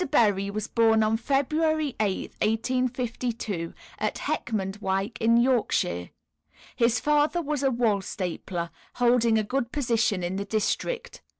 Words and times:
Berry 0.09 0.49
was 0.49 0.65
born 0.67 1.03
on 1.03 1.15
February 1.15 1.95
8th, 1.99 2.31
1852, 2.41 3.71
at 3.99 4.15
Heckmondwike, 4.17 5.19
in 5.21 5.37
Yorkshire. 5.37 6.09
His 6.75 6.99
father 6.99 7.39
was 7.39 7.61
a 7.61 7.69
wool 7.69 8.01
stapler, 8.01 8.71
holding 8.95 9.37
a 9.37 9.43
good 9.43 9.71
position 9.71 10.23
in 10.23 10.37
the 10.37 10.45
district. 10.45 11.21